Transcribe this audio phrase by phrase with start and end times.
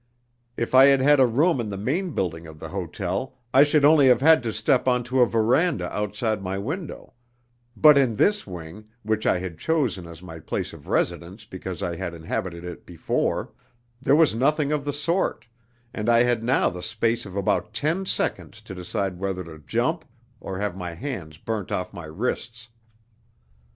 [0.57, 3.85] If I had had a room in the main building of the hotel, I should
[3.85, 7.13] only have had to step on to a verandah outside my window,
[7.77, 11.97] but in this wing (which I had chosen as my place of residence because I
[11.97, 13.51] had inhabited it before)
[14.01, 15.45] there was nothing of the sort,
[15.93, 20.03] and I had now the space of about ten seconds to decide whether to jump
[20.39, 22.69] or have my hands burnt off my wrists.